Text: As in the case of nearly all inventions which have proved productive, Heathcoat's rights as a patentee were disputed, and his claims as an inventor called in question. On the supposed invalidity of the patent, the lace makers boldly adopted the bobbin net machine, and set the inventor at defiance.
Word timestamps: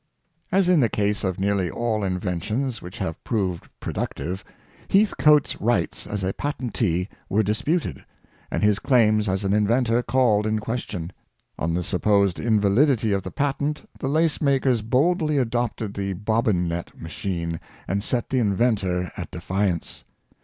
As 0.51 0.67
in 0.67 0.79
the 0.79 0.89
case 0.89 1.23
of 1.23 1.39
nearly 1.39 1.69
all 1.69 2.03
inventions 2.03 2.81
which 2.81 2.97
have 2.97 3.23
proved 3.23 3.69
productive, 3.79 4.43
Heathcoat's 4.89 5.61
rights 5.61 6.07
as 6.07 6.23
a 6.23 6.33
patentee 6.33 7.07
were 7.29 7.43
disputed, 7.43 8.03
and 8.49 8.63
his 8.63 8.79
claims 8.79 9.29
as 9.29 9.43
an 9.43 9.53
inventor 9.53 10.01
called 10.01 10.47
in 10.47 10.57
question. 10.57 11.11
On 11.59 11.75
the 11.75 11.83
supposed 11.83 12.39
invalidity 12.39 13.11
of 13.11 13.21
the 13.21 13.29
patent, 13.29 13.87
the 13.99 14.09
lace 14.09 14.41
makers 14.41 14.81
boldly 14.81 15.37
adopted 15.37 15.93
the 15.93 16.13
bobbin 16.13 16.67
net 16.67 16.99
machine, 16.99 17.59
and 17.87 18.03
set 18.03 18.29
the 18.29 18.39
inventor 18.39 19.11
at 19.17 19.29
defiance. 19.29 20.03